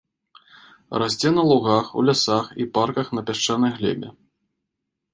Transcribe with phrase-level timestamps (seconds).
[1.03, 4.07] Расце на лугах, у лясах і парках на пясчанай глебе.